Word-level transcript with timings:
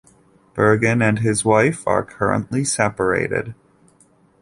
Bergin 0.55 1.07
and 1.07 1.19
his 1.19 1.45
wife 1.45 1.85
are 1.85 2.03
currently 2.03 2.63
separated. 2.63 3.53